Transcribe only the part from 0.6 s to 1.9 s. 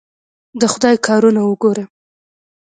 خدای کارونه وګوره!